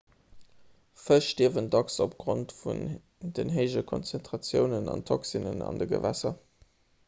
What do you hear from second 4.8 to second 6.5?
vun toxinen an de gewässer